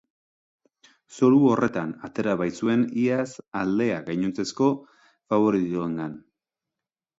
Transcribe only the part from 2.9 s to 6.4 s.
iaz aldea gainontzeko faboritoengan.